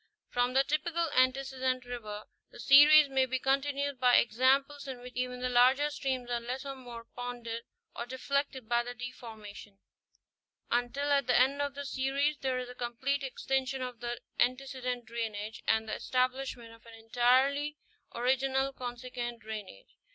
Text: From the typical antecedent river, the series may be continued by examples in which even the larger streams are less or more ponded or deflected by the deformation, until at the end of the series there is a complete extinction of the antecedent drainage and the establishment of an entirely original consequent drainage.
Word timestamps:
From 0.29 0.55
the 0.55 0.63
typical 0.63 1.11
antecedent 1.11 1.85
river, 1.85 2.23
the 2.49 2.59
series 2.59 3.07
may 3.07 3.27
be 3.27 3.37
continued 3.37 3.99
by 3.99 4.15
examples 4.15 4.87
in 4.87 4.99
which 4.99 5.13
even 5.15 5.41
the 5.41 5.49
larger 5.49 5.91
streams 5.91 6.27
are 6.31 6.39
less 6.39 6.65
or 6.65 6.75
more 6.75 7.05
ponded 7.15 7.61
or 7.95 8.07
deflected 8.07 8.67
by 8.67 8.81
the 8.81 8.95
deformation, 8.95 9.77
until 10.71 11.11
at 11.11 11.27
the 11.27 11.39
end 11.39 11.61
of 11.61 11.75
the 11.75 11.85
series 11.85 12.39
there 12.39 12.57
is 12.57 12.67
a 12.67 12.73
complete 12.73 13.21
extinction 13.21 13.83
of 13.83 13.99
the 13.99 14.19
antecedent 14.39 15.05
drainage 15.05 15.61
and 15.67 15.87
the 15.87 15.93
establishment 15.95 16.73
of 16.73 16.83
an 16.87 16.95
entirely 16.95 17.77
original 18.15 18.73
consequent 18.73 19.39
drainage. 19.41 19.97